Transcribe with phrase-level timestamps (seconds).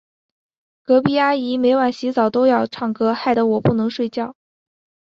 [0.83, 4.33] 隔壁阿姨每晚洗澡都要唱歌，害得我不能睡觉。